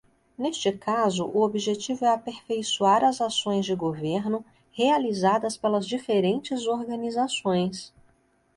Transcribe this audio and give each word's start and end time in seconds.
Neste 0.35 0.71
caso, 0.71 1.25
o 1.31 1.41
objetivo 1.43 2.05
é 2.05 2.07
aperfeiçoar 2.07 3.03
as 3.03 3.21
ações 3.21 3.67
de 3.67 3.75
governo 3.75 4.43
realizadas 4.71 5.55
pelas 5.55 5.85
diferentes 5.87 6.65
organizações. 6.65 7.93